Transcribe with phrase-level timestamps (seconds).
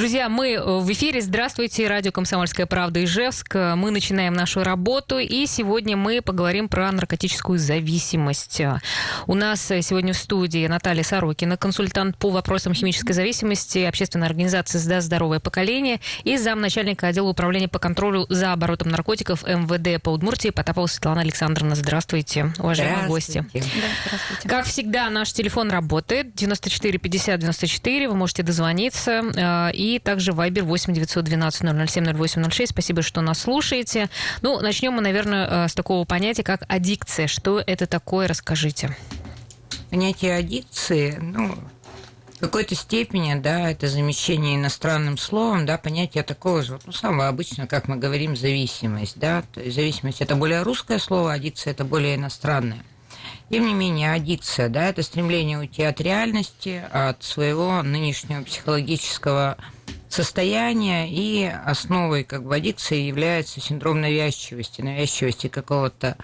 [0.00, 1.20] Друзья, мы в эфире.
[1.20, 3.54] Здравствуйте, радио «Комсомольская правда» Ижевск.
[3.54, 8.62] Мы начинаем нашу работу, и сегодня мы поговорим про наркотическую зависимость.
[9.26, 15.02] У нас сегодня в студии Наталья Сорокина, консультант по вопросам химической зависимости общественной организации «Сда.
[15.02, 20.86] Здоровое поколение» и замначальника отдела управления по контролю за оборотом наркотиков МВД по Удмуртии Потапова
[20.86, 21.74] Светлана Александровна.
[21.74, 23.44] Здравствуйте, уважаемые гости.
[23.52, 23.60] Да,
[24.06, 24.48] здравствуйте.
[24.48, 26.34] Как всегда, наш телефон работает.
[26.36, 28.08] 94 50 94.
[28.08, 32.72] Вы можете дозвониться и также Viber 8 912 007 0806.
[32.72, 34.08] Спасибо, что нас слушаете.
[34.42, 37.26] Ну, начнем мы, наверное, с такого понятия, как аддикция.
[37.26, 38.96] Что это такое, расскажите.
[39.90, 41.58] Понятие аддикции, ну,
[42.36, 47.66] в какой-то степени, да, это замещение иностранным словом, да, понятие такого же, ну, самого обычного,
[47.66, 52.14] как мы говорим, зависимость, да, то есть зависимость– это более русское слово, аддикция– это более
[52.14, 52.82] иностранное.
[53.50, 59.58] Тем не менее, аддикция, да, это стремление уйти от реальности, от своего нынешнего психологического
[60.12, 66.16] состояния, и основой как бы аддикции является синдром навязчивости, навязчивости какого-то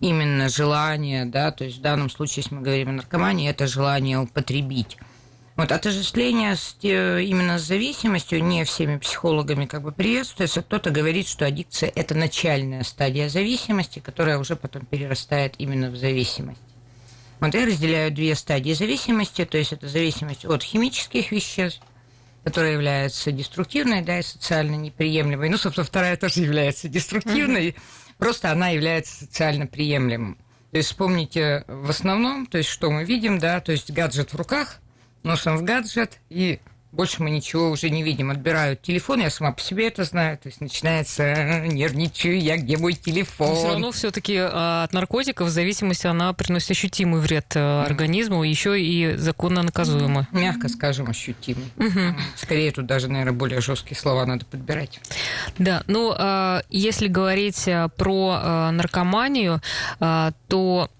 [0.00, 4.18] именно желания, да, то есть в данном случае, если мы говорим о наркомании, это желание
[4.18, 4.98] употребить.
[5.54, 10.62] Вот отождествление с, именно с зависимостью не всеми психологами как бы приветствуется.
[10.62, 16.60] Кто-то говорит, что аддикция– это начальная стадия зависимости, которая уже потом перерастает именно в зависимость.
[17.38, 21.82] Вот я разделяю две стадии зависимости, то есть это зависимость от химических веществ,
[22.44, 25.48] которая является деструктивной, да, и социально неприемлемой.
[25.48, 28.14] Ну, собственно, вторая тоже является деструктивной, mm-hmm.
[28.18, 30.36] просто она является социально приемлемой.
[30.72, 34.36] То есть вспомните в основном, то есть что мы видим, да, то есть гаджет в
[34.36, 34.80] руках,
[35.22, 36.60] носом в гаджет, и
[36.92, 38.30] больше мы ничего уже не видим.
[38.30, 42.76] Отбирают телефон, я сама по себе это знаю, то есть начинается «Э, нервничаю я, где
[42.76, 43.48] мой телефон.
[43.48, 47.84] Но все равно все-таки а, от наркотиков зависимость, она приносит ощутимый вред mm.
[47.84, 50.26] организму, еще и законно наказуемый.
[50.32, 51.72] Мягко скажем, ощутимый.
[51.76, 52.14] Mm-hmm.
[52.36, 55.00] Скорее тут даже, наверное, более жесткие слова надо подбирать.
[55.58, 59.60] Да, ну, а, если говорить про наркоманию,
[59.98, 60.90] то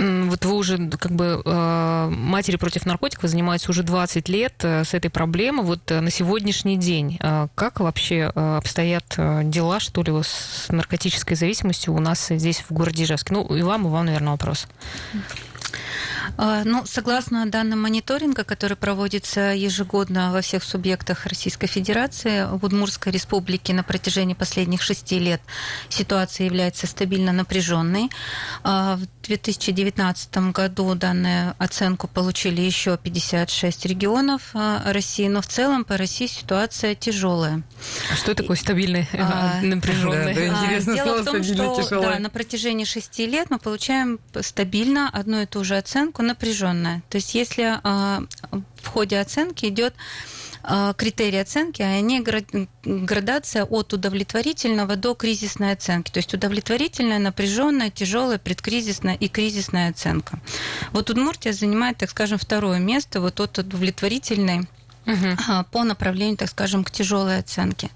[0.00, 4.94] вот вы уже как бы э, матери против наркотиков занимаетесь уже 20 лет э, с
[4.94, 5.64] этой проблемой.
[5.64, 7.18] Вот э, на сегодняшний день
[7.54, 13.34] как вообще обстоят дела, что ли, с наркотической зависимостью у нас здесь в городе Ижевске?
[13.34, 14.66] Ну, и вам, и вам, наверное, вопрос.
[16.36, 23.12] А, ну, согласно данным мониторинга, который проводится ежегодно во всех субъектах Российской Федерации, в Удмуртской
[23.12, 25.40] Республике на протяжении последних шести лет
[25.88, 28.10] ситуация является стабильно напряженной.
[28.62, 35.84] А, в 2019 году данную оценку получили еще 56 регионов а, России, но в целом
[35.84, 37.62] по России ситуация тяжелая.
[38.12, 40.34] А что такое стабильный, а, напряженный?
[40.34, 45.08] Да, интересно Дело слово в том, что да, на протяжении шести лет мы получаем стабильно
[45.08, 47.02] одну и ту же оценку напряженная.
[47.10, 48.22] То есть если а,
[48.82, 49.94] в ходе оценки идет
[50.62, 52.22] а, критерии оценки, они
[52.84, 56.10] градация от удовлетворительного до кризисной оценки.
[56.10, 60.38] То есть удовлетворительная, напряженная, тяжелая, предкризисная и кризисная оценка.
[60.92, 64.68] Вот Удмуртия занимает, так скажем, второе место вот от удовлетворительной
[65.06, 65.64] угу.
[65.70, 67.90] по направлению, так скажем, к тяжелой оценке.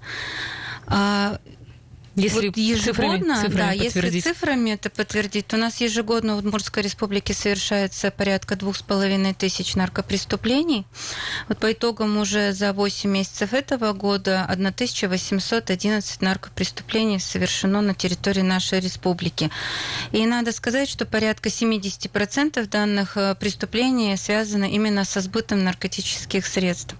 [2.15, 6.39] Если вот ежегодно, цифрами, цифрами да, если цифрами это подтвердить, то у нас ежегодно в
[6.39, 10.85] Удмуртской республике совершается порядка двух с половиной тысяч наркопреступлений.
[11.49, 18.79] Вот по итогам уже за 8 месяцев этого года 1811 наркопреступлений совершено на территории нашей
[18.79, 19.51] республики.
[20.13, 26.95] И надо сказать, что порядка 70% данных э, преступлений связаны именно со сбытом наркотических средств.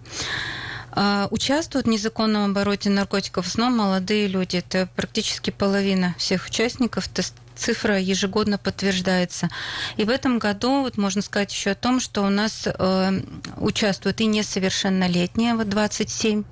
[0.96, 4.58] А, участвуют в незаконном обороте наркотиков в основном молодые люди.
[4.58, 7.10] Это практически половина всех участников.
[7.56, 9.50] Цифра ежегодно подтверждается.
[9.98, 13.22] И в этом году вот можно сказать еще о том, что у нас э,
[13.58, 16.44] участвуют и несовершеннолетние, вот 27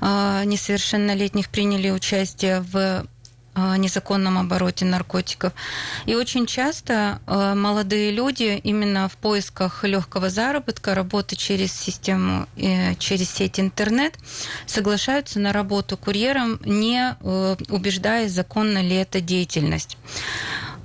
[0.00, 3.06] э, несовершеннолетних приняли участие в
[3.54, 5.52] незаконном обороте наркотиков.
[6.06, 12.94] И очень часто э, молодые люди именно в поисках легкого заработка, работы через систему, э,
[12.96, 14.14] через сеть интернет,
[14.66, 19.96] соглашаются на работу курьером, не э, убеждаясь, законна ли эта деятельность.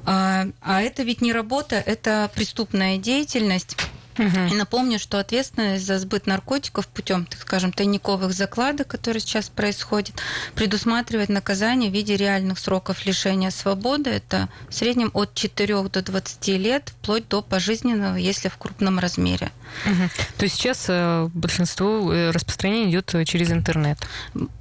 [0.06, 3.76] А, а это ведь не работа, это преступная деятельность.
[4.18, 4.54] Угу.
[4.54, 10.16] И напомню, что ответственность за сбыт наркотиков путем, так скажем, тайниковых закладок, которые сейчас происходят,
[10.56, 14.10] предусматривает наказание в виде реальных сроков лишения свободы.
[14.10, 19.52] Это в среднем от 4 до 20 лет, вплоть до пожизненного, если в крупном размере.
[19.86, 20.10] Угу.
[20.38, 23.98] То есть сейчас э, большинство э, распространения идет через интернет?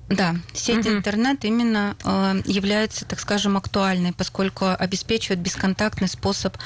[0.08, 0.97] Да, сеть угу.
[0.97, 6.56] интернет именно э, является, так скажем, актуальной, поскольку обеспечивает бесконтактный способ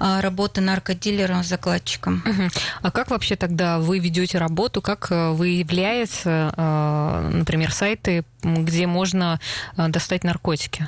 [0.00, 2.22] э, работы наркодилером с закладчиком.
[2.26, 2.50] Угу.
[2.82, 4.82] А как вообще тогда вы ведете работу?
[4.82, 9.40] Как э, выявляется, э, например, сайты, где можно
[9.78, 10.86] э, достать наркотики?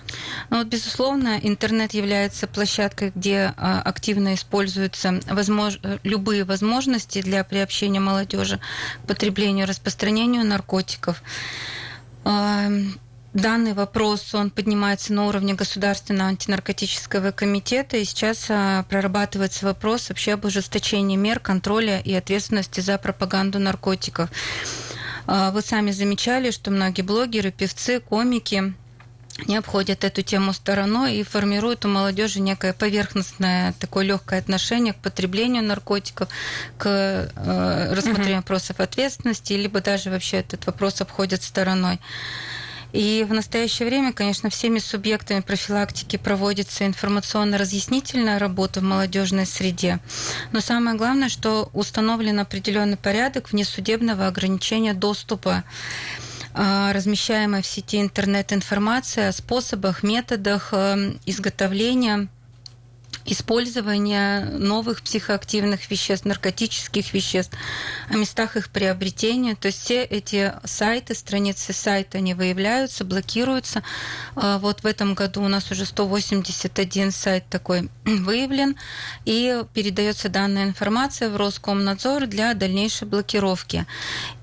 [0.51, 5.79] Ну, вот, безусловно, интернет является площадкой, где э, активно используются возмож...
[6.03, 8.61] любые возможности для приобщения молодежи
[9.03, 11.23] к потреблению, распространению наркотиков.
[13.37, 20.33] Данный вопрос, он поднимается на уровне Государственного антинаркотического комитета, и сейчас а, прорабатывается вопрос вообще
[20.33, 24.31] об ужесточении мер контроля и ответственности за пропаганду наркотиков.
[25.27, 28.73] А, вы сами замечали, что многие блогеры, певцы, комики
[29.47, 34.97] не обходят эту тему стороной и формируют у молодежи некое поверхностное такое легкое отношение к
[34.97, 36.29] потреблению наркотиков,
[36.79, 42.01] к э, рассмотрению вопросов ответственности, либо даже вообще этот вопрос обходят стороной.
[42.93, 49.99] И в настоящее время, конечно, всеми субъектами профилактики проводится информационно-разъяснительная работа в молодежной среде.
[50.53, 55.65] Но самое главное, что установлен определенный порядок внесудебного ограничения доступа
[56.57, 62.29] размещаемая в сети интернет-информация о способах, методах эм, изготовления
[63.27, 67.57] использования новых психоактивных веществ, наркотических веществ,
[68.09, 69.57] о местах их приобретения.
[69.57, 73.83] То есть все эти сайты, страницы сайта, они выявляются, блокируются.
[74.37, 78.77] А, вот в этом году у нас уже 181 сайт такой выявлен,
[79.25, 83.87] и передается данная информация в Роскомнадзор для дальнейшей блокировки.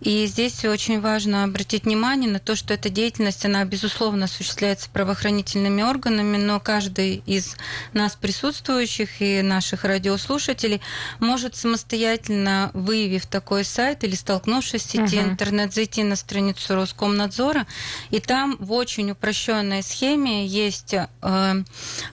[0.02, 5.82] И здесь очень важно обратить внимание на то, что эта деятельность, она, безусловно, осуществляется правоохранительными
[5.82, 7.56] органами, но каждый из
[7.94, 10.82] нас присутствует присутствующих и наших радиослушателей
[11.20, 15.32] может самостоятельно, выявив такой сайт или столкнувшись в сети uh-huh.
[15.32, 17.66] интернет, зайти на страницу Роскомнадзора,
[18.10, 21.64] и там в очень упрощенной схеме есть э,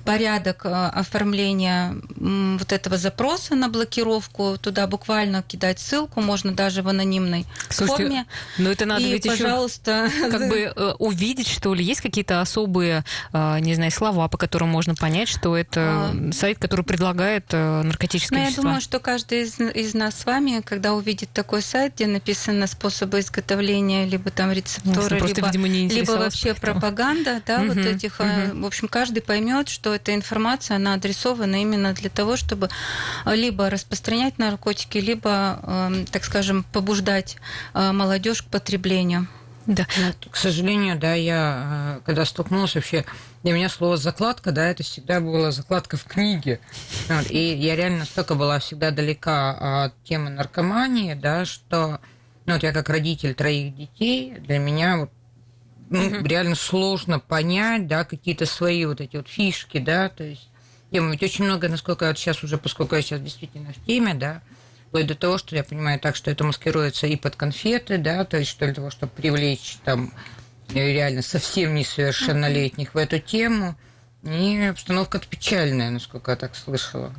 [0.05, 4.57] порядок э, оформления э, вот этого запроса на блокировку.
[4.61, 8.27] Туда буквально кидать ссылку, можно даже в анонимной Слушайте, форме.
[8.59, 12.01] Но ну это надо и, ведь пожалуйста, еще как бы э, увидеть, что ли, есть
[12.01, 16.85] какие-то особые, э, не знаю, слова, по которым можно понять, что это сайт сайт, который
[16.85, 18.63] предлагает э, наркотические ну, вещества.
[18.63, 22.67] Я думаю, что каждый из, из нас с вами, когда увидит такой сайт, где написаны
[22.67, 28.21] способы изготовления, либо там рецептуры, ну, либо, видимо, либо вообще пропаганда, да, угу, вот этих,
[28.21, 28.63] угу.
[28.63, 32.69] в общем, каждый поймет, что эта информация, она адресована именно для того, чтобы
[33.27, 37.37] либо распространять наркотики, либо, эм, так скажем, побуждать
[37.75, 39.29] э, молодежь к потреблению.
[39.67, 39.87] Да.
[40.31, 43.05] К сожалению, да, я э, когда столкнулась вообще,
[43.43, 46.61] для меня слово закладка, да, это всегда была закладка в книге.
[47.09, 52.01] Вот, и я реально настолько была всегда далека от темы наркомании, да, что
[52.47, 55.11] ну, вот я как родитель троих детей, для меня вот,
[55.89, 56.27] ну, угу.
[56.27, 60.49] реально сложно понять, да, какие-то свои вот эти вот фишки, да, то есть
[60.91, 64.15] тема ведь очень много, насколько я вот сейчас уже, поскольку я сейчас действительно в теме,
[64.15, 64.43] да,
[64.89, 68.37] вплоть до того, что я понимаю так, что это маскируется и под конфеты, да, то
[68.37, 70.13] есть что для того, чтобы привлечь там
[70.75, 73.77] реально совсем несовершеннолетних в эту тему.
[74.23, 77.15] И обстановка печальная, насколько я так слышала.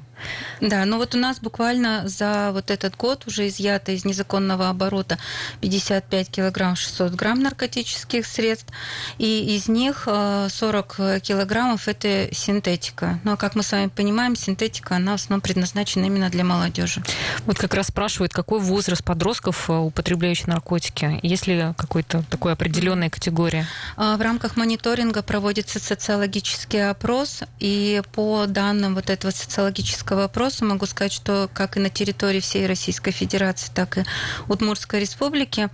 [0.60, 5.18] Да, ну вот у нас буквально за вот этот год уже изъято из незаконного оборота
[5.62, 8.72] 55 килограмм 600 грамм наркотических средств,
[9.18, 13.20] и из них 40 э, килограммов это синтетика.
[13.24, 17.04] Но, как мы с вами понимаем, синтетика, она в основном предназначена именно для молодежи.
[17.46, 21.20] Вот как раз спрашивают, какой возраст подростков, э, употребляющих наркотики?
[21.24, 23.68] Есть ли какой-то такой определенная категория?
[23.98, 30.66] А, в рамках мониторинга проводится социологический опрос, и по данным вот этого социологического такого вопроса
[30.66, 34.04] могу сказать, что как и на территории всей Российской Федерации, так и
[34.50, 35.70] Удмуртской Республики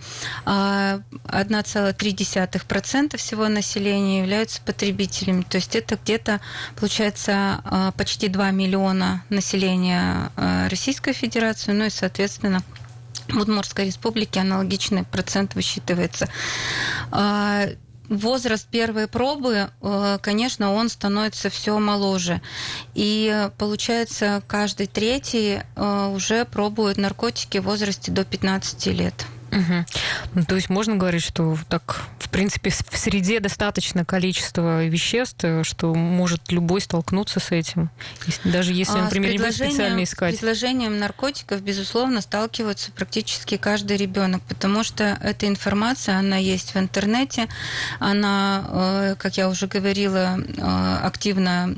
[0.45, 5.41] 1,3% а, всего населения являются потребителями.
[5.41, 6.39] То есть это где-то,
[6.75, 12.61] получается, а, почти 2 миллиона населения а, Российской Федерации, ну и, соответственно,
[13.29, 16.29] в Удмуртской Республике аналогичный процент высчитывается
[18.09, 22.41] возраст первой пробы, э, конечно, он становится все моложе.
[22.93, 29.25] И получается, каждый третий э, уже пробует наркотики в возрасте до 15 лет.
[29.51, 29.85] Угу.
[30.35, 35.93] Ну, то есть можно говорить, что так, в принципе, в среде достаточно количества веществ, что
[35.93, 37.89] может любой столкнуться с этим,
[38.43, 40.35] даже если, а, например, не будет специально искать.
[40.35, 46.77] С предложением наркотиков, безусловно, сталкивается практически каждый ребенок, потому что эта информация, она есть в
[46.77, 47.47] интернете,
[47.99, 51.75] она, э, как я уже говорила, э, активно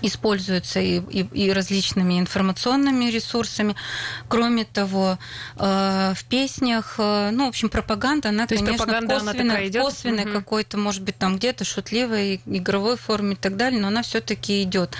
[0.00, 3.76] используется и, и, и различными информационными ресурсами.
[4.28, 5.18] Кроме того,
[5.56, 9.82] э, в песнях, э, ну, в общем, пропаганда, она, То конечно, пропаганда, косвенно, она идет?
[9.82, 10.32] косвенной угу.
[10.32, 14.96] какой-то, может быть, там где-то шутливой, игровой форме и так далее, но она все-таки идет.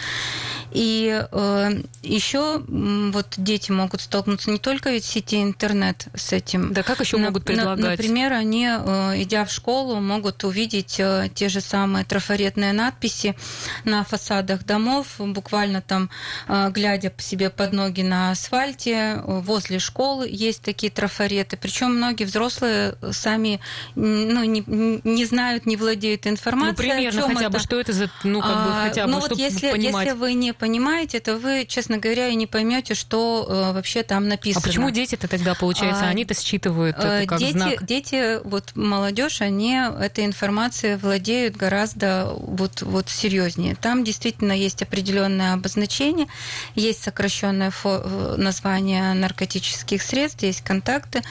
[0.73, 1.71] И э,
[2.03, 6.73] еще вот дети могут столкнуться не только ведь в сети интернет с этим.
[6.73, 7.79] Да как еще на, могут предлагать?
[7.79, 13.37] На, например, они, э, идя в школу, могут увидеть э, те же самые трафаретные надписи
[13.85, 16.09] на фасадах домов, буквально там,
[16.49, 21.59] э, глядя по себе под ноги на асфальте, возле школы есть такие трафареты.
[21.59, 23.61] Причем многие взрослые сами
[23.95, 26.71] ну, не, не знают, не владеют информацией.
[26.71, 27.51] Ну, примерно хотя это.
[27.51, 30.07] бы, что это за, ну, как бы, а, хотя бы, ну, вот если, понимать.
[30.07, 34.29] если вы не понимаете, то вы, честно говоря, и не поймете, что э, вообще там
[34.29, 34.63] написано.
[34.65, 37.85] А почему дети-то тогда, получается, а, они-то считывают это как дети, знак?
[37.85, 43.75] Дети, вот молодежь, они этой информацией владеют гораздо вот, вот серьезнее.
[43.75, 46.29] Там действительно есть определенное обозначение,
[46.77, 51.23] есть сокращенное фо- название наркотических средств, есть контакты.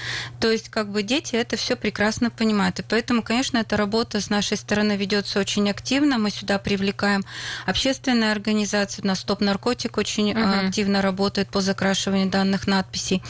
[0.42, 2.80] То есть, как бы дети это все прекрасно понимают.
[2.80, 6.18] И поэтому, конечно, эта работа с нашей стороны ведется очень активно.
[6.18, 7.24] Мы сюда привлекаем
[7.66, 9.02] общественные организации.
[9.02, 10.66] У нас Стоп наркотик очень угу.
[10.66, 13.22] активно работает по закрашиванию данных надписей.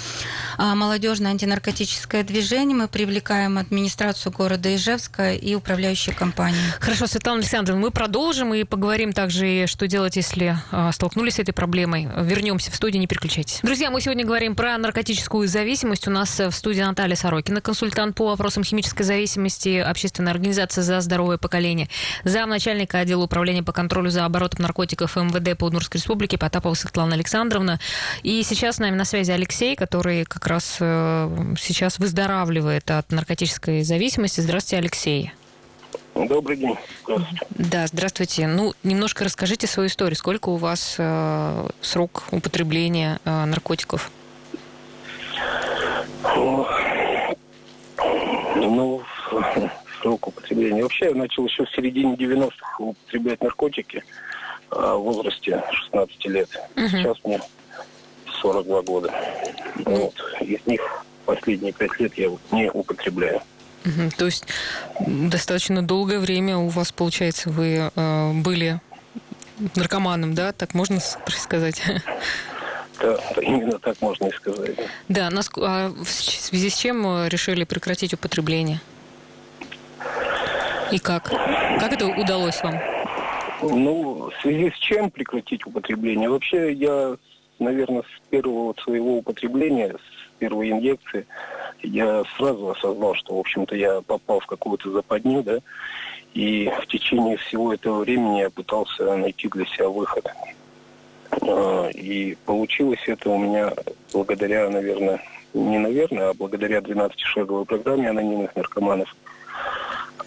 [0.57, 6.61] А молодежное антинаркотическое движение мы привлекаем администрацию города Ижевска и управляющие компании.
[6.79, 11.51] Хорошо, Светлана Александровна, мы продолжим и поговорим также, что делать, если а, столкнулись с этой
[11.51, 12.07] проблемой.
[12.21, 13.59] Вернемся в студию, не переключайтесь.
[13.61, 16.07] Друзья, мы сегодня говорим про наркотическую зависимость.
[16.07, 21.37] У нас в студии Наталья Сорокина, консультант по вопросам химической зависимости, общественная организация «За здоровое
[21.37, 21.89] поколение»,
[22.23, 27.79] замначальника отдела управления по контролю за оборотом наркотиков МВД по Удмуртской Республики Потапова Светлана Александровна.
[28.21, 33.81] И сейчас с нами на связи Алексей, который как раз э, сейчас выздоравливает от наркотической
[33.83, 34.41] зависимости.
[34.41, 35.31] Здравствуйте, Алексей.
[36.13, 36.77] Добрый день.
[37.03, 37.45] Здравствуйте.
[37.49, 38.47] Да, здравствуйте.
[38.47, 40.15] Ну, немножко расскажите свою историю.
[40.15, 44.11] Сколько у вас э, срок употребления э, наркотиков?
[48.55, 49.01] Ну,
[50.01, 50.83] срок употребления.
[50.83, 54.03] Вообще я начал еще в середине 90-х употреблять наркотики.
[54.03, 54.30] А,
[54.71, 56.49] в возрасте 16 лет.
[56.75, 56.87] Угу.
[56.87, 57.41] Сейчас мне
[58.41, 59.13] 42 года.
[59.85, 60.13] Вот.
[60.41, 60.81] Из них
[61.25, 63.41] последние пять лет я не употребляю.
[63.85, 64.11] Угу.
[64.17, 64.45] То есть
[64.99, 68.79] достаточно долгое время у вас, получается, вы э, были
[69.75, 70.51] наркоманом, да?
[70.51, 71.81] Так можно сказать?
[72.99, 74.75] Да, именно так можно и сказать.
[75.09, 78.79] Да, нас, а в связи с чем решили прекратить употребление?
[80.91, 81.23] И как?
[81.29, 82.79] Как это удалось вам?
[83.61, 86.29] Ну, в связи с чем прекратить употребление?
[86.29, 87.15] Вообще, я,
[87.59, 91.25] наверное, с первого своего употребления, с первой инъекции,
[91.83, 95.59] я сразу осознал, что, в общем-то, я попал в какую-то западню, да,
[96.33, 100.25] и в течение всего этого времени я пытался найти для себя выход.
[101.41, 103.73] А, и получилось это у меня
[104.11, 105.21] благодаря, наверное,
[105.53, 109.15] не наверное, а благодаря 12-шаговой программе анонимных наркоманов–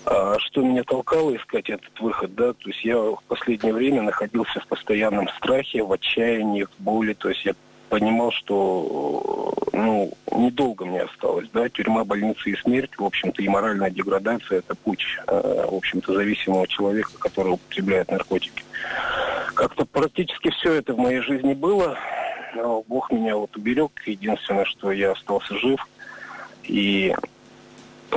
[0.06, 4.60] а что меня толкало искать этот выход, да, то есть я в последнее время находился
[4.60, 7.54] в постоянном страхе, в отчаянии, в боли, то есть я
[7.88, 13.90] понимал, что ну, недолго мне осталось, да, тюрьма, больница и смерть, в общем-то, и моральная
[13.90, 18.64] деградация– это путь, э, в общем-то, зависимого человека, который употребляет наркотики.
[19.54, 21.96] Как-то практически все это в моей жизни было,
[22.54, 25.86] но Бог меня вот уберег, единственное, что я остался жив,
[26.64, 27.14] и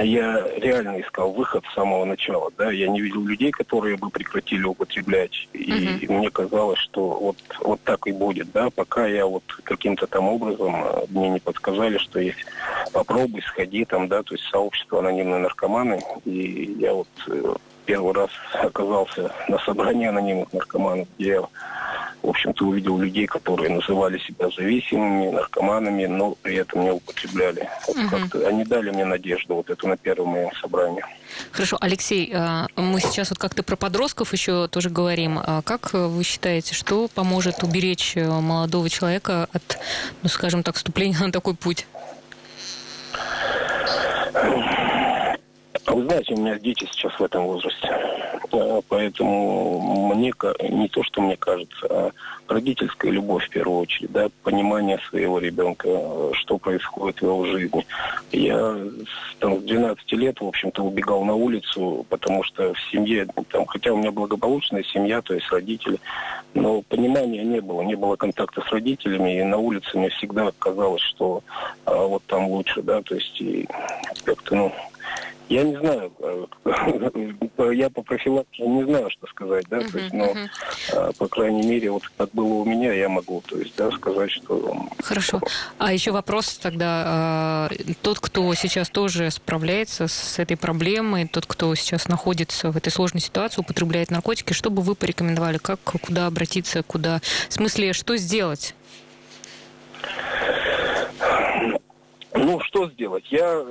[0.03, 4.63] я реально искал выход с самого начала, да, я не видел людей, которые бы прекратили
[4.63, 6.11] употреблять, и uh-huh.
[6.11, 10.75] мне казалось, что вот, вот так и будет, да, пока я вот каким-то там образом,
[10.75, 12.45] э, мне не подсказали, что есть
[12.91, 18.29] попробуй, сходи там, да, то есть сообщество анонимные наркоманы, и я вот э, первый раз
[18.53, 21.41] оказался на собрании анонимных наркоманов, где я
[22.27, 27.69] в общем-то, увидел людей, которые называли себя зависимыми, наркоманами, но при этом не употребляли.
[27.87, 28.45] Угу.
[28.45, 31.01] Они дали мне надежду вот эту на первом моем собрании.
[31.51, 35.39] Хорошо, Алексей, э, мы сейчас вот как-то про подростков еще тоже говорим.
[35.41, 39.77] А как вы считаете, что поможет уберечь э, молодого человека от,
[40.21, 41.87] ну, скажем так, вступления на такой путь?
[45.87, 47.89] Вы знаете, у меня дети сейчас в этом возрасте.
[48.89, 50.33] Поэтому мне
[50.69, 52.11] не то, что мне кажется, а
[52.47, 55.87] родительская любовь в первую очередь, да, понимание своего ребенка,
[56.33, 57.85] что происходит в его жизни.
[58.31, 58.77] Я
[59.39, 63.93] там, с 12 лет, в общем-то, убегал на улицу, потому что в семье, там, хотя
[63.93, 65.99] у меня благополучная семья, то есть родители,
[66.53, 71.01] но понимания не было, не было контакта с родителями, и на улице мне всегда казалось,
[71.01, 71.43] что
[71.85, 73.67] а, вот там лучше, да, то есть и
[74.23, 74.73] как-то, ну,
[75.49, 80.33] я не знаю, э, я по профилактике не знаю, что сказать, да, то есть, но,
[80.93, 84.31] а, по крайней мере, вот как было у меня, я могу, то есть, да, сказать,
[84.31, 84.87] что...
[85.01, 85.41] Хорошо.
[85.77, 87.69] А еще вопрос тогда, а,
[88.01, 93.21] тот, кто сейчас тоже справляется с этой проблемой, тот, кто сейчас находится в этой сложной
[93.21, 98.75] ситуации, употребляет наркотики, что бы вы порекомендовали, как, куда обратиться, куда, в смысле, что сделать?
[102.33, 103.25] Ну, что сделать?
[103.31, 103.65] Я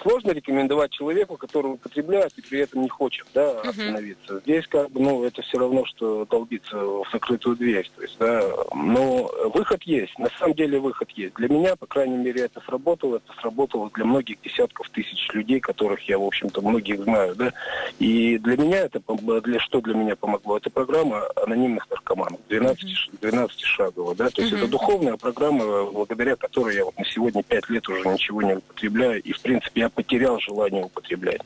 [0.00, 4.34] сложно рекомендовать человеку, который употребляет и при этом не хочет, да, остановиться.
[4.34, 4.42] Uh-huh.
[4.42, 8.42] Здесь как бы, ну, это все равно, что долбиться в закрытую дверь, то есть, да.
[8.74, 11.34] Но выход есть, на самом деле выход есть.
[11.34, 16.00] Для меня, по крайней мере, это сработало, это сработало для многих десятков тысяч людей, которых
[16.08, 17.52] я, в общем-то, многих знаю, да.
[17.98, 19.00] И для меня это,
[19.40, 20.56] для что для меня помогло?
[20.58, 23.18] Это программа анонимных наркоманов, 12, uh-huh.
[23.20, 24.30] 12 шагов, да.
[24.30, 24.58] То есть uh-huh.
[24.58, 29.22] это духовная программа, благодаря которой я вот на сегодня 5 лет уже ничего не употребляю.
[29.22, 31.40] И, в принципе, я потерял желание употреблять.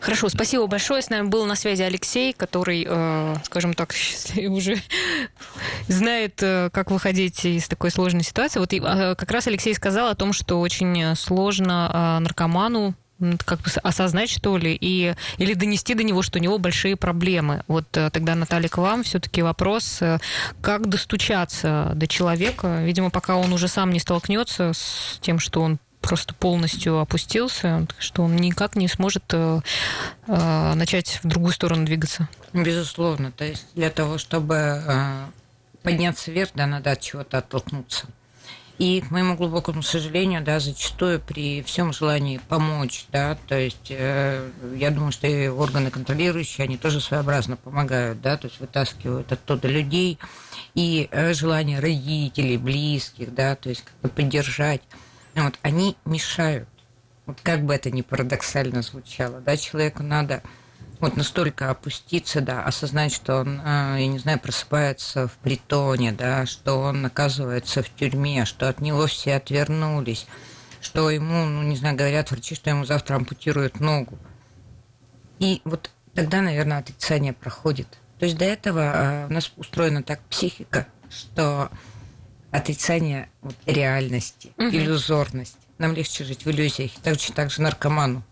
[0.00, 1.02] Хорошо, спасибо большое.
[1.02, 3.94] С нами был на связи Алексей, который, э, скажем так,
[4.48, 4.76] уже
[5.88, 8.60] знает, э, как выходить из такой сложной ситуации.
[8.60, 12.94] Вот э, как раз Алексей сказал о том, что очень сложно наркоману
[13.44, 17.64] как бы осознать, что ли, и, или донести до него, что у него большие проблемы.
[17.68, 20.00] Вот тогда, Наталья, к вам все-таки вопрос,
[20.60, 25.78] как достучаться до человека, видимо, пока он уже сам не столкнется с тем, что он
[26.00, 29.60] просто полностью опустился, что он никак не сможет э,
[30.26, 32.28] э, начать в другую сторону двигаться.
[32.52, 33.32] Безусловно.
[33.32, 35.26] То есть для того, чтобы э,
[35.82, 38.06] подняться вверх, да, надо от чего-то оттолкнуться.
[38.80, 44.48] И, к моему глубокому сожалению, да, зачастую при всем желании помочь, да, то есть э,
[44.74, 49.68] я думаю, что и органы контролирующие, они тоже своеобразно помогают, да, то есть вытаскивают оттуда
[49.68, 50.18] людей,
[50.74, 54.80] и э, желание родителей, близких, да, то есть как бы поддержать
[55.34, 56.68] вот, они мешают.
[57.26, 60.42] Вот как бы это ни парадоксально звучало, да, человеку надо
[61.00, 66.46] вот настолько опуститься, да, осознать, что он, а, я не знаю, просыпается в притоне, да,
[66.46, 70.26] что он оказывается в тюрьме, что от него все отвернулись,
[70.80, 74.18] что ему, ну, не знаю, говорят врачи, что ему завтра ампутируют ногу.
[75.38, 77.88] И вот тогда, наверное, отрицание проходит.
[78.18, 81.70] То есть до этого а, у нас устроена так психика, что
[82.50, 84.68] отрицание вот, реальности, угу.
[84.68, 85.56] иллюзорность.
[85.78, 86.90] Нам легче жить в иллюзиях.
[87.02, 88.22] Точно так же наркоману.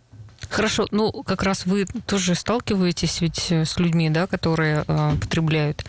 [0.48, 5.84] Хорошо, ну как раз вы тоже сталкиваетесь ведь э, с людьми, да, которые э, потребляют,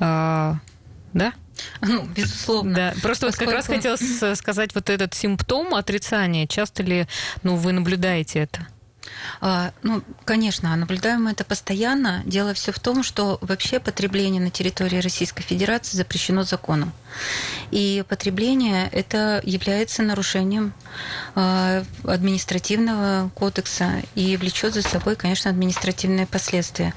[0.00, 0.54] э,
[1.12, 1.32] да?
[1.80, 2.74] Ну, безусловно.
[2.74, 2.94] Да.
[3.02, 3.52] Просто Поскольку...
[3.52, 6.48] вот как раз хотела сказать вот этот симптом отрицания.
[6.48, 7.06] Часто ли,
[7.44, 8.66] ну, вы наблюдаете это?
[9.40, 12.22] А, ну, конечно, наблюдаем мы это постоянно.
[12.24, 16.92] Дело все в том, что вообще потребление на территории Российской Федерации запрещено законом.
[17.70, 20.72] И потребление это является нарушением
[21.34, 26.94] а, административного кодекса и влечет за собой, конечно, административные последствия.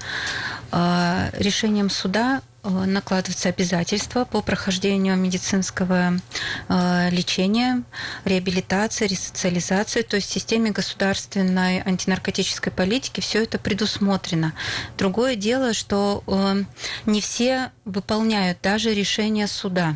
[0.72, 6.20] А, решением суда Э, накладываются обязательства по прохождению медицинского
[6.68, 7.84] э, лечения,
[8.26, 14.54] реабилитации, ресоциализации, то есть в системе государственной антинаркотической политики все это предусмотрено.
[14.98, 16.64] Другое дело, что э,
[17.06, 19.96] не все выполняют даже решения суда.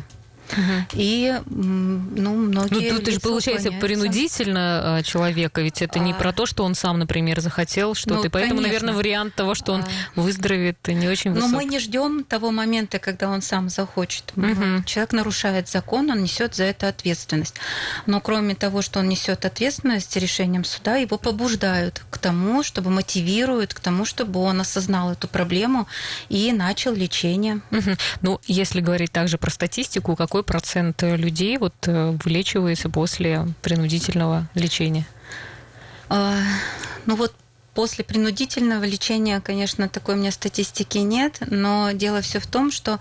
[0.92, 2.92] И, ну, многие...
[2.92, 6.14] Ну, тут же получается принудительно а, человека, ведь это не а...
[6.14, 8.62] про то, что он сам, например, захотел что-то, ну, поэтому, конечно.
[8.62, 10.20] наверное, вариант того, что он а...
[10.20, 11.50] выздоровеет, не очень высок.
[11.50, 14.32] Но мы не ждем того момента, когда он сам захочет.
[14.36, 14.84] Угу.
[14.86, 17.56] Человек нарушает закон, он несет за это ответственность.
[18.06, 23.74] Но кроме того, что он несет ответственность решением суда, его побуждают к тому, чтобы мотивируют
[23.74, 25.86] к тому, чтобы он осознал эту проблему
[26.28, 27.60] и начал лечение.
[27.70, 27.90] Угу.
[28.22, 34.48] Ну, если говорить также про статистику, какой какой процент людей вот э, вылечивается после принудительного
[34.54, 35.06] лечения?
[36.08, 36.36] А,
[37.06, 37.32] ну вот
[37.74, 42.98] После принудительного лечения, конечно, такой у меня статистики нет, но дело все в том, что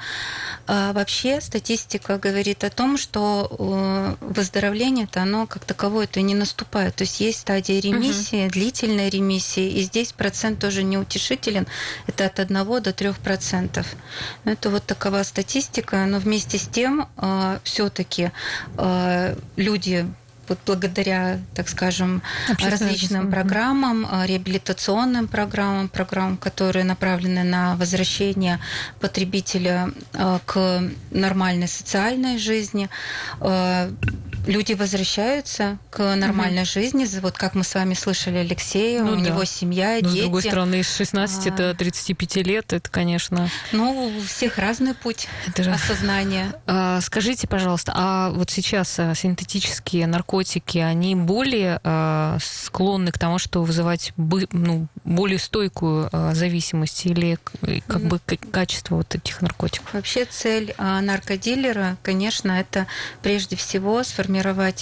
[0.67, 6.95] э, вообще статистика говорит о том, что э, выздоровление-то оно как таковое это не наступает.
[6.95, 8.53] То есть есть стадия ремиссии, угу.
[8.53, 11.67] длительной ремиссии, и здесь процент тоже неутешителен,
[12.07, 13.85] это от 1 до 3 процентов.
[14.45, 18.31] Это вот такова статистика, но вместе с тем э, все-таки
[18.77, 20.07] э, люди
[20.47, 22.21] вот благодаря, так скажем,
[22.59, 28.59] различным программам, э, реабилитационным программам, программам, которые направлены на возвращение
[28.99, 32.89] потребителя э, к нормальной социальной жизни,
[33.39, 33.91] э,
[34.47, 36.69] люди возвращаются к нормальной угу.
[36.69, 37.07] жизни.
[37.19, 39.21] Вот как мы с вами слышали Алексея, ну, у да.
[39.21, 40.19] него семья, Но, дети.
[40.19, 41.51] С другой стороны, с 16 а...
[41.51, 43.49] до 35 лет, это, конечно...
[43.71, 46.53] Ну, у всех разный путь это осознания.
[46.65, 53.37] А, скажите, пожалуйста, а вот сейчас а, синтетические наркотики, они более а, склонны к тому,
[53.37, 57.37] что вызывать ну, более стойкую а, зависимость или
[57.87, 58.19] как бы
[58.51, 59.93] качество вот этих наркотиков?
[59.93, 62.87] Вообще цель а, наркодилера, конечно, это
[63.21, 64.30] прежде всего сформировать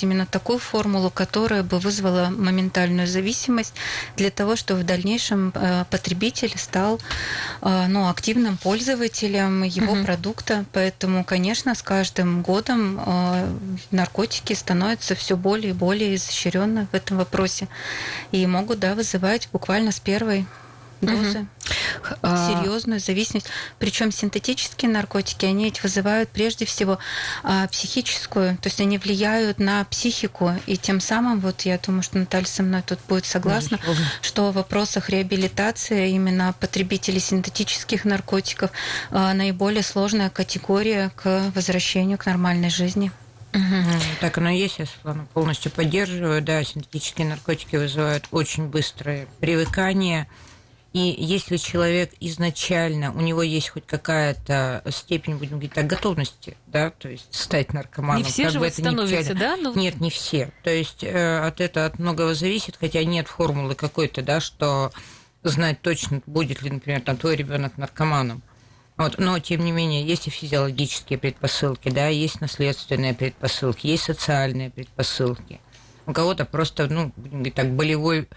[0.03, 3.73] именно такую формулу, которая бы вызвала моментальную зависимость
[4.15, 6.99] для того, чтобы в дальнейшем а, потребитель стал
[7.61, 10.03] ну, активным пользователем его угу.
[10.03, 10.65] продукта.
[10.73, 12.99] Поэтому, конечно, с каждым годом
[13.91, 17.67] наркотики становятся все более и более изощренны в этом вопросе
[18.31, 20.45] и могут да, вызывать буквально с первой
[21.01, 21.47] дозы.
[22.21, 22.35] Угу.
[22.35, 23.47] Серьезную зависимость.
[23.77, 26.99] Причем синтетические наркотики, они ведь вызывают прежде всего
[27.43, 30.53] а, психическую, то есть они влияют на психику.
[30.65, 33.79] И тем самым, вот я думаю, что Наталья со мной тут будет согласна,
[34.21, 38.71] что в вопросах реабилитации именно потребителей синтетических наркотиков
[39.11, 43.11] а, наиболее сложная категория к возвращению к нормальной жизни.
[43.53, 43.61] Угу.
[44.21, 46.41] Так оно и есть, я Светлана полностью поддерживаю.
[46.41, 50.27] Да, синтетические наркотики вызывают очень быстрое привыкание,
[50.91, 56.89] и если человек изначально, у него есть хоть какая-то степень, будем говорить так, готовности, да,
[56.89, 58.23] то есть стать наркоманом.
[58.23, 59.55] Не все как же бы это становятся, не да?
[59.55, 59.73] Но...
[59.73, 60.51] Ну, Нет, не все.
[60.63, 64.91] То есть э, от этого от многого зависит, хотя нет формулы какой-то, да, что
[65.43, 68.41] знать точно, будет ли, например, там, твой ребенок наркоманом.
[68.97, 74.71] Вот, но, тем не менее, есть и физиологические предпосылки, да, есть наследственные предпосылки, есть социальные
[74.71, 75.61] предпосылки.
[76.05, 78.27] У кого-то просто, ну, будем говорить так, болевой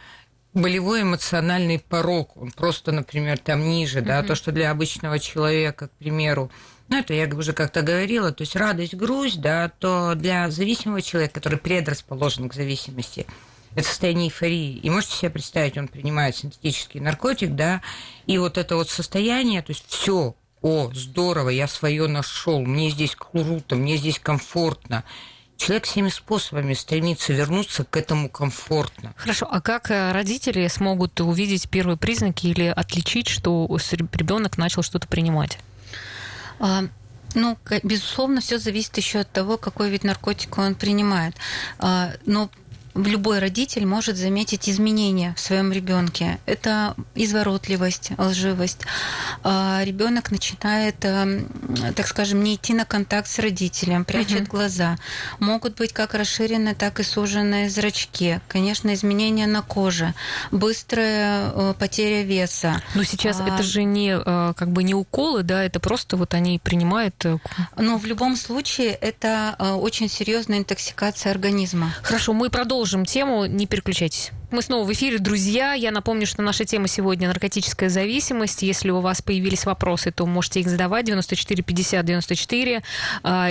[0.54, 4.04] болевой эмоциональный порог, он просто, например, там ниже, mm-hmm.
[4.04, 6.50] да, то, что для обычного человека, к примеру,
[6.88, 11.34] ну, это я уже как-то говорила, то есть радость, грусть, да, то для зависимого человека,
[11.34, 13.26] который предрасположен к зависимости,
[13.74, 14.76] это состояние эйфории.
[14.76, 17.80] И можете себе представить, он принимает синтетический наркотик, да,
[18.26, 23.16] и вот это вот состояние, то есть все, о, здорово, я свое нашел, мне здесь
[23.16, 25.04] круто, мне здесь комфортно.
[25.62, 29.14] Человек всеми способами стремится вернуться к этому комфортно.
[29.16, 35.06] Хорошо, а как э, родители смогут увидеть первые признаки или отличить, что ребенок начал что-то
[35.06, 35.60] принимать?
[36.58, 36.82] А,
[37.36, 41.36] ну, безусловно, все зависит еще от того, какой вид наркотика он принимает.
[41.78, 42.50] А, но
[42.94, 46.38] любой родитель может заметить изменения в своем ребенке.
[46.46, 48.80] Это изворотливость, лживость.
[49.42, 51.48] А, Ребенок начинает, эм,
[51.96, 54.48] так скажем, не идти на контакт с родителем, прячет uh-huh.
[54.48, 54.98] глаза.
[55.38, 58.40] Могут быть как расширенные, так и суженные зрачки.
[58.48, 60.14] Конечно, изменения на коже,
[60.50, 62.82] быстрая э, потеря веса.
[62.94, 63.48] Но сейчас а...
[63.48, 67.14] это же не э, как бы не уколы, да, это просто вот они принимают.
[67.24, 67.38] Э,
[67.76, 71.94] Но в любом случае это очень серьезная интоксикация организма.
[72.02, 74.32] Хорошо, мы продолжим продолжим тему, не переключайтесь.
[74.52, 75.72] Мы снова в эфире, друзья.
[75.72, 78.60] Я напомню, что наша тема сегодня наркотическая зависимость.
[78.60, 82.82] Если у вас появились вопросы, то можете их задавать 94 50 94.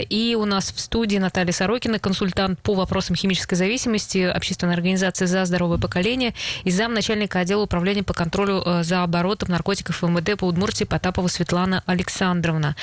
[0.10, 5.44] И у нас в студии Наталья Сорокина, консультант по вопросам химической зависимости общественной организации «За
[5.46, 6.36] здоровое поколение»
[6.66, 11.28] и зам начальника отдела управления по контролю э, за оборотом наркотиков МВД по Удмуртии Потапова
[11.30, 12.76] Светлана Александровна.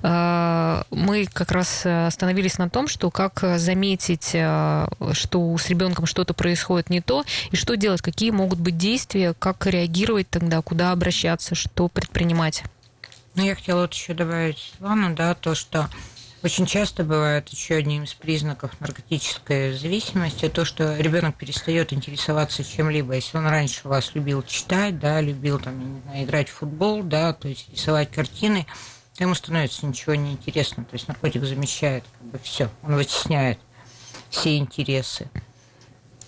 [0.00, 6.06] А, мы как раз э, остановились на том, что как заметить, э, что с ребенком
[6.06, 10.92] что-то происходит не то, и что делать, какие могут быть действия, как реагировать тогда, куда
[10.92, 12.62] обращаться, что предпринимать?
[13.36, 15.88] Ну, я хотела вот еще добавить, Светлана, да, то, что
[16.42, 23.14] очень часто бывает еще одним из признаков наркотической зависимости то, что ребенок перестает интересоваться чем-либо.
[23.14, 27.32] Если он раньше вас любил читать, да, любил там, не знаю, играть в футбол, да,
[27.32, 28.66] то есть рисовать картины,
[29.16, 30.84] то ему становится ничего не интересно.
[30.84, 33.58] То есть наркотик замещает как бы все, он вытесняет
[34.28, 35.30] все интересы.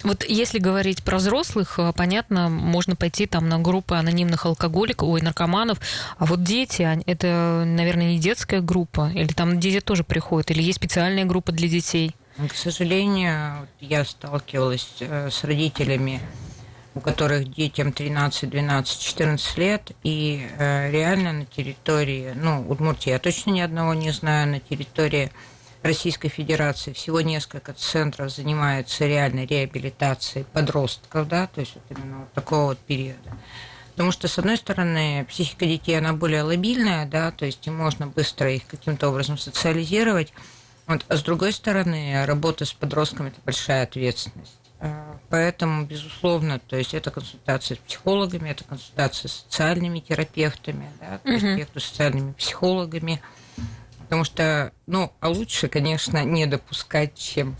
[0.07, 5.21] Вот если говорить про взрослых, э, понятно, можно пойти там на группы анонимных алкоголиков, ой,
[5.21, 5.81] наркоманов,
[6.17, 10.77] а вот дети, это, наверное, не детская группа, или там дети тоже приходят, или есть
[10.77, 12.15] специальная группа для детей?
[12.37, 16.21] К сожалению, я сталкивалась э, с родителями,
[16.95, 23.19] у которых детям 13, 12, 14 лет, и э, реально на территории, ну, Удмуртии я
[23.19, 25.33] точно ни одного не знаю, на территории
[25.83, 32.33] Российской Федерации всего несколько центров занимаются реальной реабилитацией подростков, да, то есть вот именно вот
[32.33, 33.37] такого вот периода.
[33.93, 38.07] Потому что, с одной стороны, психика детей, она более лобильная, да, то есть и можно
[38.07, 40.33] быстро их каким-то образом социализировать.
[40.87, 41.05] Вот.
[41.09, 44.59] А с другой стороны, работа с подростками– это большая ответственность.
[44.81, 51.19] А, поэтому, безусловно, то есть это консультация с психологами, это консультация с социальными терапевтами, да,
[51.19, 53.23] то есть социальными психологами–
[54.07, 57.57] Потому что, ну, а лучше, конечно, не допускать, чем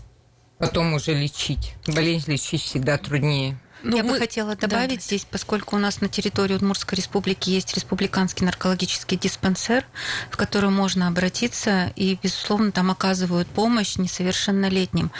[0.57, 1.75] потом уже лечить.
[1.85, 3.57] Болезнь лечить всегда труднее.
[3.83, 4.13] Ну, Я мы...
[4.13, 9.17] бы хотела добавить да, здесь, поскольку у нас на территории Удмуртской республики есть республиканский наркологический
[9.17, 9.85] диспансер,
[10.31, 15.11] в который можно обратиться, и, безусловно, там оказывают помощь несовершеннолетним.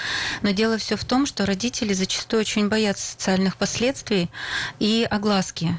[0.42, 4.30] Но дело все в том, что родители зачастую очень боятся социальных последствий
[4.80, 5.78] и огласки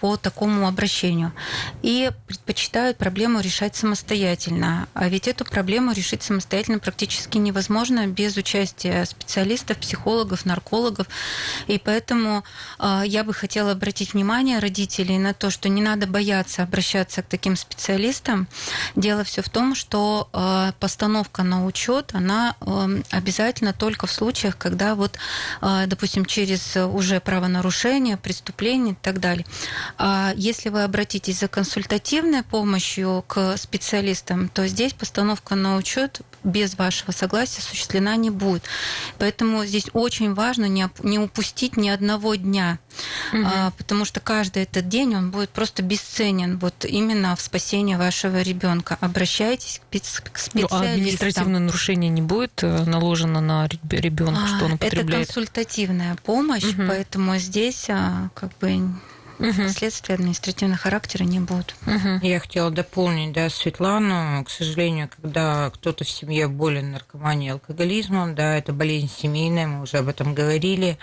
[0.00, 1.32] по такому обращению
[1.82, 4.88] и предпочитают проблему решать самостоятельно.
[4.94, 11.06] А ведь эту проблему решить самостоятельно практически невозможно без участия специалистов, психологов, наркологов.
[11.66, 12.44] И поэтому
[12.78, 17.26] э, я бы хотела обратить внимание родителей на то, что не надо бояться обращаться к
[17.26, 18.48] таким специалистам.
[18.96, 22.56] Дело все в том, что э, постановка на учет, она
[23.10, 25.18] обязательно только в случаях, когда вот,
[25.60, 29.23] допустим, через уже правонарушение, преступление и так далее.
[29.98, 36.76] А если вы обратитесь за консультативной помощью к специалистам, то здесь постановка на учет без
[36.76, 38.62] вашего согласия осуществлена не будет.
[39.18, 42.78] Поэтому здесь очень важно не, не упустить ни одного дня,
[43.32, 43.42] угу.
[43.44, 48.42] а, потому что каждый этот день он будет просто бесценен вот именно в спасении вашего
[48.42, 48.98] ребенка.
[49.00, 50.80] Обращайтесь к, к специалистам.
[50.80, 55.24] Ну, а административное нарушение не будет э, наложено на ребенка, а, что он употребляет?
[55.24, 56.84] Это консультативная помощь, угу.
[56.88, 58.80] поэтому здесь а, как бы
[59.38, 59.62] угу.
[59.62, 61.74] последствия административного характера не будут.
[61.86, 62.26] Угу.
[62.26, 64.44] Я хотела дополнить, да, Светлану.
[64.44, 69.82] К сожалению, когда кто-то в семье болен наркоманией и алкоголизмом, да, это болезнь семейная, мы
[69.82, 70.98] уже об этом говорили.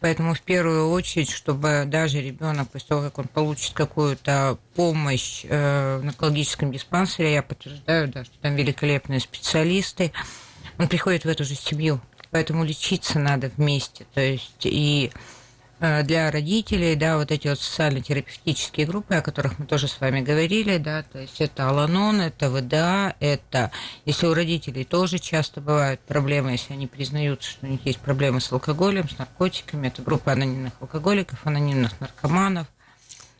[0.00, 5.98] Поэтому в первую очередь, чтобы даже ребенок после того, как он получит какую-то помощь э,
[5.98, 10.12] в наркологическом диспансере, я подтверждаю, да, что там великолепные специалисты,
[10.78, 12.00] он приходит в эту же семью.
[12.30, 14.06] Поэтому лечиться надо вместе.
[14.12, 15.10] То есть и
[15.78, 20.78] для родителей, да, вот эти вот социально-терапевтические группы, о которых мы тоже с вами говорили,
[20.78, 23.70] да, то есть это Аланон, это ВДА, это,
[24.04, 28.40] если у родителей тоже часто бывают проблемы, если они признаются, что у них есть проблемы
[28.40, 32.66] с алкоголем, с наркотиками, это группа анонимных алкоголиков, анонимных наркоманов,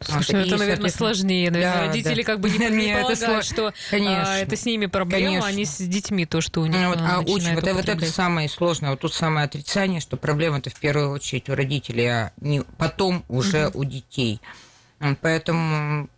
[0.00, 1.50] Слушай, вот, это, наверное, сложнее.
[1.50, 2.26] Наверное, да, родители да.
[2.26, 5.48] как бы не предполагают, это что а, это с ними проблема, Конечно.
[5.48, 8.06] а не с детьми то, что у них ну, вот, А учим, вот, вот это
[8.06, 8.90] самое сложное.
[8.90, 13.68] Вот тут самое отрицание, что проблема-то в первую очередь у родителей, а не потом уже
[13.68, 13.80] угу.
[13.80, 14.40] у детей.
[15.22, 16.08] Поэтому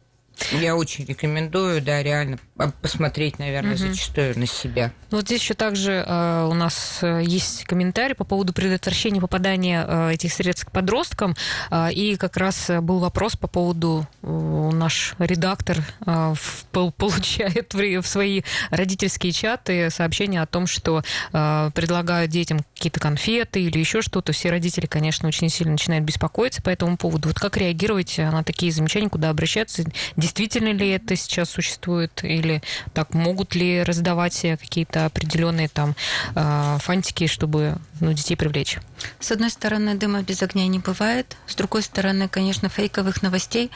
[0.53, 2.39] я очень рекомендую, да, реально
[2.83, 3.79] посмотреть, наверное, угу.
[3.79, 4.93] зачастую на себя.
[5.11, 9.85] Ну, вот здесь еще также э, у нас э, есть комментарий по поводу предотвращения попадания
[9.87, 11.35] э, этих средств к подросткам.
[11.71, 18.03] Э, и как раз был вопрос по поводу э, наш редактор э, в, получает в,
[18.03, 24.03] в свои родительские чаты сообщения о том, что э, предлагают детям какие-то конфеты или еще
[24.03, 24.33] что-то.
[24.33, 27.29] Все родители, конечно, очень сильно начинают беспокоиться по этому поводу.
[27.29, 29.85] Вот как реагировать на такие замечания, куда обращаться?
[30.29, 32.61] Действительно ли это сейчас существует или
[32.93, 35.97] так могут ли раздавать какие-то определенные там
[36.35, 38.77] а, фантики, чтобы ну, детей привлечь?
[39.21, 41.37] С одной стороны, дыма без огня не бывает.
[41.47, 43.71] С другой стороны, конечно, фейковых новостей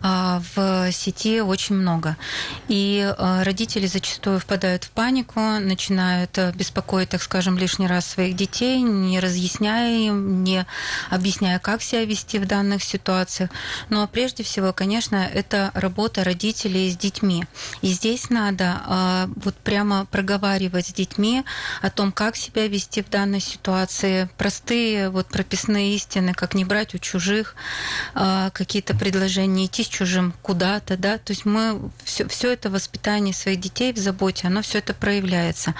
[0.00, 2.16] а, в сети очень много.
[2.66, 8.82] И а, родители зачастую впадают в панику, начинают беспокоить, так скажем, лишний раз своих детей,
[8.82, 10.66] не разъясняя им, не
[11.10, 13.50] объясняя, как себя вести в данных ситуациях.
[13.88, 15.91] Но прежде всего, конечно, это работа
[16.24, 17.44] родителей с детьми.
[17.80, 21.44] И здесь здесь надо а, вот прямо проговаривать с детьми
[21.80, 24.28] о том, как себя вести в данной ситуации.
[24.36, 27.54] Простые вот прописные истины, как не брать у чужих
[28.14, 31.18] а, какие-то предложения, идти с чужим куда-то, да.
[31.18, 35.74] То есть мы все, все это воспитание своих детей в заботе, оно все это проявляется.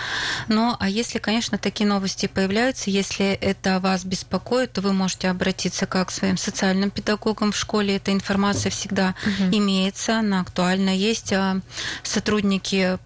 [0.48, 5.87] Но а если, конечно, такие новости появляются, если это вас беспокоит, то вы можете обратиться
[5.87, 7.96] как к своим социальным педагогам в школе.
[7.96, 9.57] Эта информация всегда угу.
[9.57, 10.91] имеется, она актуальна.
[10.91, 11.61] Есть а,
[12.03, 12.99] сотрудники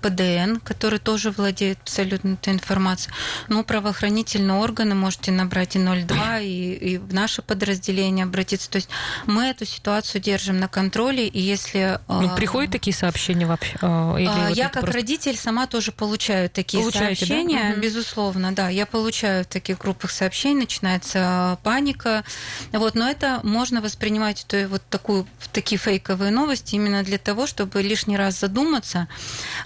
[0.00, 3.14] ПДН, которые тоже владеют абсолютно этой информацией.
[3.48, 8.70] Но правоохранительные органы можете набрать и 02, и, и в наше подразделение обратиться.
[8.70, 8.88] То есть
[9.26, 11.98] мы эту ситуацию держим на контроле, и если...
[12.08, 13.76] Ну, э, приходят такие сообщения вообще?
[13.80, 14.98] Э, или а, вот я как просто...
[14.98, 17.80] родитель сама тоже получаю такие Получаете, сообщения, да?
[17.80, 18.68] безусловно, да.
[18.68, 22.24] Я получаю в таких группах сообщений, начинается паника.
[22.72, 27.82] Вот, но это можно воспринимать то, вот такую, такие фейковые новости именно для того, чтобы
[27.82, 29.08] лишний раз задуматься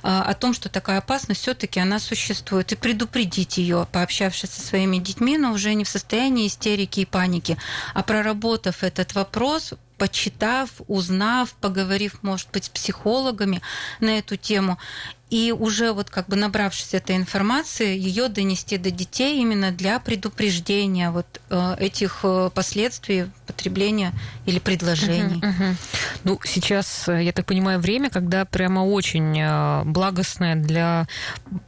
[0.03, 4.99] а, о том, что такая опасность все-таки она существует, и предупредить ее, пообщавшись со своими
[4.99, 7.57] детьми, но уже не в состоянии истерики и паники,
[7.95, 13.61] а проработав этот вопрос, почитав, узнав, поговорив, может быть, с психологами
[14.01, 14.79] на эту тему
[15.31, 21.11] и уже вот как бы набравшись этой информации, ее донести до детей именно для предупреждения
[21.11, 24.13] вот э, этих э, последствий потребления
[24.47, 25.41] или предложений.
[25.43, 25.75] Uh-huh.
[26.25, 29.29] Ну, сейчас, э, я так понимаю, время, когда прямо очень
[29.85, 31.07] благостное для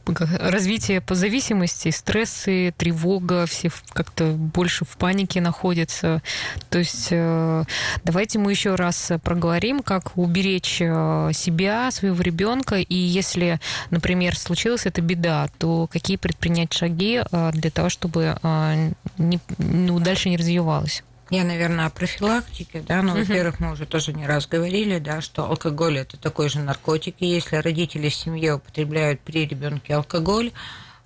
[0.05, 6.21] развития зависимости, стрессы, тревога, все как-то больше в панике находятся.
[6.69, 14.37] То есть давайте мы еще раз проговорим, как уберечь себя, своего ребенка, и если например,
[14.37, 18.75] случилась эта беда, то какие предпринять шаги а, для того, чтобы а,
[19.17, 21.03] не, ну, дальше не развивалось?
[21.29, 25.21] Я, наверное, о профилактике, да, но, ну, во-первых, мы уже тоже не раз говорили, да,
[25.21, 30.51] что алкоголь это такой же наркотик, и если родители в семье употребляют при ребенке алкоголь,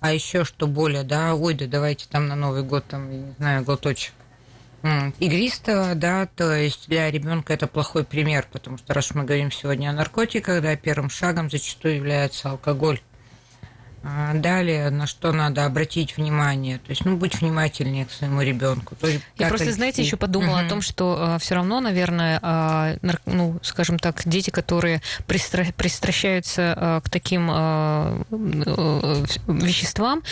[0.00, 3.32] а еще что более, да, ой, да давайте там на Новый год, там, я не
[3.38, 4.12] знаю, глоточек
[5.18, 9.90] игристого, да, то есть для ребенка это плохой пример, потому что раз мы говорим сегодня
[9.90, 13.00] о наркотиках, да, первым шагом зачастую является алкоголь.
[14.08, 18.94] А далее, на что надо обратить внимание, то есть, ну, быть внимательнее к своему ребенку.
[19.36, 20.66] Я просто, знаете, еще подумала угу.
[20.66, 22.38] о том, что э, все равно, наверное,
[23.02, 25.64] э, ну, скажем так, дети, которые пристра...
[25.76, 30.22] пристращаются э, к таким э, э, веществам,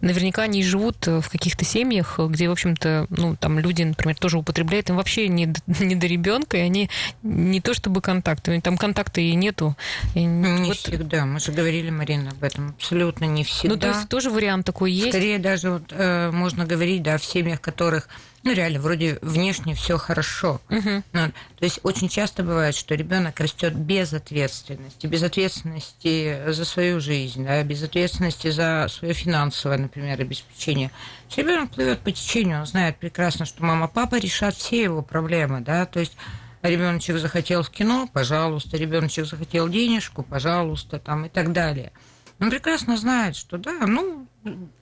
[0.00, 4.38] наверняка они живут э, в каких-то семьях, где, в общем-то, ну, там люди, например, тоже
[4.38, 6.90] употребляют, им вообще не, не до ребенка, и они
[7.22, 9.76] не то чтобы контакты, там контакта и нету.
[10.14, 10.76] И не вот...
[10.76, 13.74] всегда, мы же говорили, Марина, об этом, абсолютно не всегда.
[13.74, 15.10] Ну, то есть тоже вариант такой есть?
[15.10, 18.08] Скорее даже вот, э, можно говорить, да, в семьях, которых
[18.42, 20.60] ну, реально, вроде внешне все хорошо.
[20.70, 21.02] Угу.
[21.12, 27.44] То есть очень часто бывает, что ребенок растет без ответственности, без ответственности за свою жизнь,
[27.44, 30.90] да, без ответственности за свое финансовое, например, обеспечение.
[31.36, 35.84] Ребенок плывет по течению, он знает прекрасно, что мама, папа решат все его проблемы, да,
[35.84, 36.16] то есть
[36.62, 41.92] ребеночек захотел в кино, пожалуйста, ребеночек захотел денежку, пожалуйста, там и так далее.
[42.40, 44.26] Он прекрасно знает, что да, ну,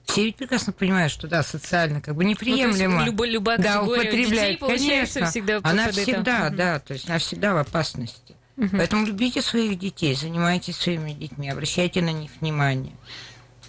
[0.05, 2.99] все ведь прекрасно понимают, что да, социально как бы неприемлемо.
[2.99, 5.25] Ну, любая, любая да, употребляет, детей, конечно.
[5.25, 6.55] Всегда она всегда, это.
[6.55, 8.35] да, то есть она всегда в опасности.
[8.55, 8.69] Угу.
[8.71, 12.93] Поэтому любите своих детей, занимайтесь своими детьми, обращайте на них внимание.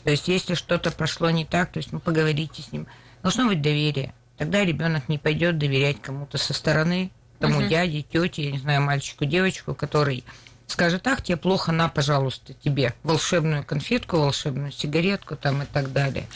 [0.05, 2.87] То есть, если что-то прошло не так, то есть, ну, поговорите с ним.
[3.23, 4.15] Должно быть доверие.
[4.39, 7.69] Тогда ребенок не пойдет доверять кому-то со стороны, тому угу.
[7.69, 10.25] дяде, тете, я не знаю, мальчику, девочку, который
[10.71, 16.27] скажет, ах, тебе плохо, на, пожалуйста, тебе волшебную конфетку, волшебную сигаретку там и так далее.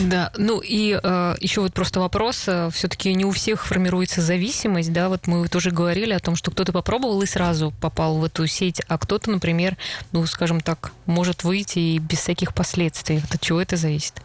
[0.00, 4.92] Да, ну и э, еще вот просто вопрос, э, все-таки не у всех формируется зависимость,
[4.92, 8.46] да, вот мы тоже говорили о том, что кто-то попробовал и сразу попал в эту
[8.46, 9.76] сеть, а кто-то, например,
[10.12, 13.18] ну, скажем так, может выйти и без всяких последствий.
[13.18, 14.22] Вот от чего это зависит?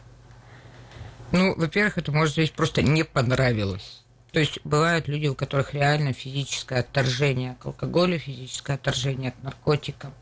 [1.31, 4.03] Ну, во-первых, это может быть просто не понравилось.
[4.37, 10.13] То есть бывают люди, у которых реально физическое отторжение к алкоголю, физическое отторжение к наркотикам.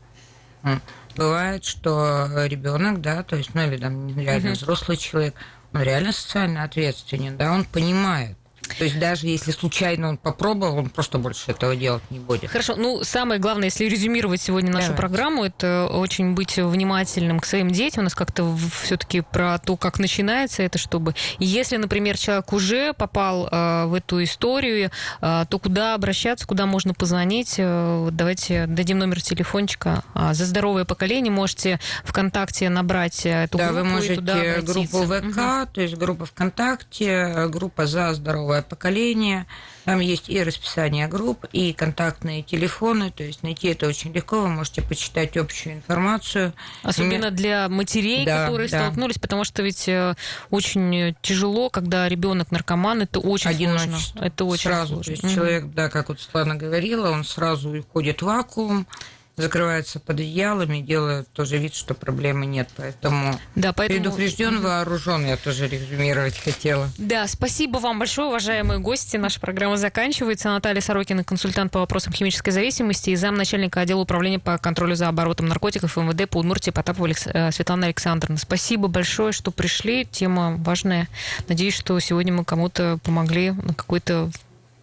[1.14, 4.56] Бывает, что ребенок, да, то есть, ну или там реально угу.
[4.56, 5.34] взрослый человек,
[5.74, 8.38] он реально социально ответственен, да, он понимает,
[8.74, 12.50] то есть даже если случайно он попробовал, он просто больше этого делать не будет.
[12.50, 12.76] Хорошо.
[12.76, 15.00] Ну, самое главное, если резюмировать сегодня нашу Давайте.
[15.00, 18.02] программу, это очень быть внимательным к своим детям.
[18.02, 21.14] У нас как-то все-таки про то, как начинается это, чтобы...
[21.38, 26.94] Если, например, человек уже попал э, в эту историю, э, то куда обращаться, куда можно
[26.94, 27.54] позвонить?
[27.58, 30.02] Э, давайте дадим номер телефончика.
[30.14, 33.74] А, за здоровое поколение можете ВКонтакте набрать эту да, группу.
[33.74, 35.72] Да, вы можете группу ВК, угу.
[35.74, 39.46] то есть группа ВКонтакте, группа за здоровое новое поколение.
[39.84, 44.48] Там есть и расписание групп, и контактные телефоны, то есть найти это очень легко, вы
[44.48, 46.54] можете почитать общую информацию.
[46.82, 48.80] Особенно для матерей, да, которые да.
[48.80, 50.16] столкнулись, потому что ведь э,
[50.50, 53.92] очень тяжело, когда ребенок наркоман, это очень Одиночество.
[53.92, 54.26] сложно.
[54.26, 55.04] Это очень сразу, сложно.
[55.04, 55.34] То есть mm-hmm.
[55.34, 58.88] человек, да, как вот Светлана говорила, он сразу уходит в вакуум,
[59.36, 62.70] закрываются под одеялами, делают тоже вид, что проблемы нет.
[62.76, 64.00] Поэтому, да, поэтому...
[64.00, 66.88] предупрежден, вооружен, я тоже резюмировать хотела.
[66.98, 69.16] Да, спасибо вам большое, уважаемые гости.
[69.16, 70.48] Наша программа заканчивается.
[70.48, 75.46] Наталья Сорокина, консультант по вопросам химической зависимости и замначальника отдела управления по контролю за оборотом
[75.46, 78.38] наркотиков МВД по Удмуртии Потапова э, Светлана Александровна.
[78.38, 80.06] Спасибо большое, что пришли.
[80.06, 81.08] Тема важная.
[81.48, 84.30] Надеюсь, что сегодня мы кому-то помогли на какой-то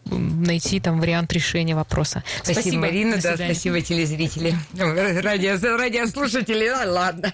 [0.05, 2.23] найти там вариант решения вопроса.
[2.37, 7.33] Спасибо, спасибо Марина, да, спасибо телезрители, радио, радиослушатели, ладно.